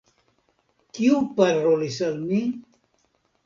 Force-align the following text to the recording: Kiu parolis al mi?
Kiu 0.99 1.21
parolis 1.41 2.01
al 2.11 2.19
mi? 2.27 2.43